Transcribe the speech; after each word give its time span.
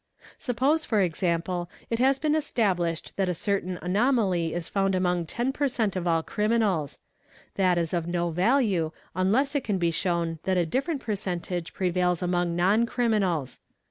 Suppose 0.39 0.83
for 0.83 0.99
example 1.01 1.69
it 1.91 1.99
has 1.99 2.17
been 2.17 2.31
establishec 2.33 3.13
THE 3.17 3.21
SCHOOL 3.21 3.21
OF 3.21 3.21
LOMBROSO 3.21 3.21
121 3.21 3.25
that 3.27 3.29
a 3.29 3.35
certain 3.35 3.79
anomaly 3.83 4.53
is 4.55 4.67
found 4.67 4.95
among 4.95 5.25
10 5.27 5.51
per 5.51 5.67
cent. 5.67 5.95
of 5.95 6.07
all 6.07 6.23
criminals; 6.23 6.97
that 7.53 7.77
is 7.77 7.93
of 7.93 8.07
no 8.07 8.31
value 8.31 8.91
unless 9.13 9.53
it 9.53 9.63
can 9.63 9.77
be 9.77 9.91
shown 9.91 10.39
that 10.45 10.57
a 10.57 10.65
different 10.65 11.01
percentage 11.01 11.75
prevails 11.75 12.23
among 12.23 12.55
non 12.55 12.87
criminals. 12.87 13.59